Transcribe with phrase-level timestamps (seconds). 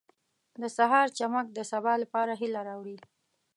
[0.61, 2.97] •د سهار چمک د سبا لپاره هیله راوړي.